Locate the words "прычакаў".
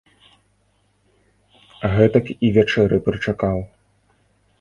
3.09-3.59